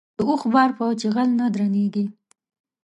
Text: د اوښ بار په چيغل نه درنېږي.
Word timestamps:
د 0.17 0.19
اوښ 0.29 0.41
بار 0.53 0.69
په 0.77 0.83
چيغل 1.01 1.29
نه 1.39 1.45
درنېږي. 1.53 2.05